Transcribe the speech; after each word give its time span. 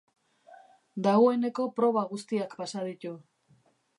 Dagoeneko 1.07 1.67
proba 1.79 2.05
guztiak 2.15 2.57
pasa 2.63 2.89
ditu. 2.91 3.15